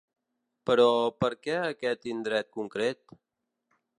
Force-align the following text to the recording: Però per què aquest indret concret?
Però 0.69 0.85
per 1.25 1.29
què 1.43 1.59
aquest 1.59 2.09
indret 2.13 2.51
concret? 2.61 3.17